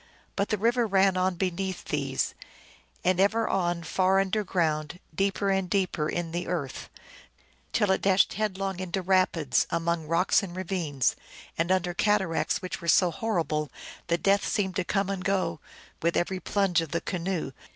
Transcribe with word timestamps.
But 0.35 0.49
the 0.49 0.57
river 0.57 0.87
ran 0.87 1.15
on 1.15 1.35
beneath 1.35 1.85
these, 1.85 2.33
and 3.03 3.19
ever 3.19 3.47
on 3.47 3.83
far 3.83 4.19
underground, 4.19 4.99
deeper 5.13 5.51
and 5.51 5.69
deeper 5.69 6.09
in 6.09 6.31
tlie 6.31 6.47
earth, 6.47 6.89
till 7.71 7.91
it 7.91 8.01
dashed 8.01 8.33
headlong 8.33 8.79
into 8.79 9.03
rapids, 9.03 9.67
among 9.69 10.07
roclj:s 10.07 10.41
and 10.41 10.55
ravines, 10.55 11.15
and 11.55 11.71
under 11.71 11.93
cataracts 11.93 12.63
which 12.63 12.81
were 12.81 12.87
so 12.87 13.11
hojr 13.11 13.43
rible 13.45 13.69
that 14.07 14.23
death 14.23 14.43
seemed 14.47 14.75
to 14.77 14.83
come 14.83 15.07
and 15.11 15.23
go 15.23 15.59
with 16.01 16.17
even 16.17 16.41
plunge 16.41 16.81
of 16.81 16.89
the 16.89 17.01
canoe. 17.01 17.51